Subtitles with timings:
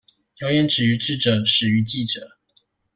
[0.39, 2.39] 謠言止於智者，始於記者